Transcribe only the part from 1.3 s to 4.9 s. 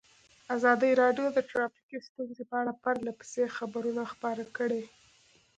د ټرافیکي ستونزې په اړه پرله پسې خبرونه خپاره کړي.